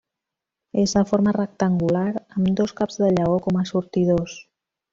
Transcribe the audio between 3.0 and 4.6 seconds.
de lleó com a sortidors.